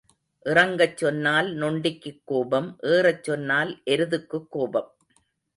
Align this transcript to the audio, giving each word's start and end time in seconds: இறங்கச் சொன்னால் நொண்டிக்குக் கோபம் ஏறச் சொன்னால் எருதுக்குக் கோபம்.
இறங்கச் 0.45 0.95
சொன்னால் 0.97 1.49
நொண்டிக்குக் 1.55 2.21
கோபம் 2.23 2.79
ஏறச் 2.87 3.23
சொன்னால் 3.23 3.81
எருதுக்குக் 3.85 4.49
கோபம். 4.49 4.89